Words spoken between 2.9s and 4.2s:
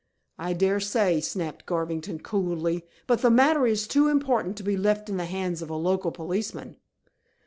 "But the matter is too